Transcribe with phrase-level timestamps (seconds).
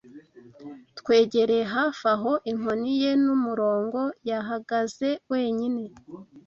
[0.99, 5.83] twegereye Hafi aho inkoni ye n'umurongo Yahagaze wenyine;